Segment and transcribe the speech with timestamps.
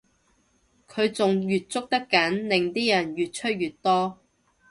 [0.87, 4.17] 佢仲越捉得緊令啲人越出越多